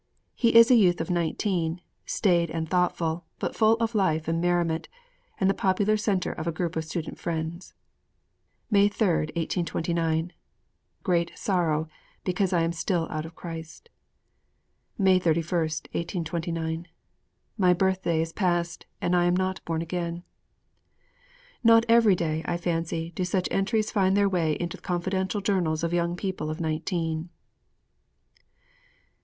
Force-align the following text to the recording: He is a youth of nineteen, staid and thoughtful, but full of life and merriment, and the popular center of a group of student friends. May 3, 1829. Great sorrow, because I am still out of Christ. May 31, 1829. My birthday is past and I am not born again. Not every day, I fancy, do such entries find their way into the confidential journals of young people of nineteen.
He 0.33 0.55
is 0.55 0.71
a 0.71 0.75
youth 0.75 0.99
of 0.99 1.11
nineteen, 1.11 1.79
staid 2.07 2.49
and 2.49 2.67
thoughtful, 2.67 3.25
but 3.37 3.55
full 3.55 3.75
of 3.75 3.93
life 3.93 4.27
and 4.27 4.41
merriment, 4.41 4.89
and 5.39 5.47
the 5.47 5.53
popular 5.53 5.95
center 5.95 6.31
of 6.31 6.47
a 6.47 6.51
group 6.51 6.75
of 6.75 6.85
student 6.85 7.19
friends. 7.19 7.75
May 8.71 8.87
3, 8.87 9.07
1829. 9.35 10.33
Great 11.03 11.31
sorrow, 11.35 11.87
because 12.23 12.51
I 12.51 12.63
am 12.63 12.71
still 12.73 13.07
out 13.11 13.27
of 13.27 13.35
Christ. 13.35 13.89
May 14.97 15.19
31, 15.19 15.45
1829. 15.61 16.87
My 17.59 17.71
birthday 17.75 18.21
is 18.21 18.33
past 18.33 18.87
and 19.01 19.15
I 19.15 19.25
am 19.25 19.35
not 19.35 19.63
born 19.65 19.83
again. 19.83 20.23
Not 21.63 21.85
every 21.87 22.15
day, 22.15 22.41
I 22.45 22.57
fancy, 22.57 23.11
do 23.11 23.23
such 23.23 23.47
entries 23.51 23.91
find 23.91 24.17
their 24.17 24.27
way 24.27 24.53
into 24.53 24.77
the 24.77 24.81
confidential 24.81 25.41
journals 25.41 25.83
of 25.83 25.93
young 25.93 26.15
people 26.15 26.49
of 26.49 26.59
nineteen. 26.59 27.29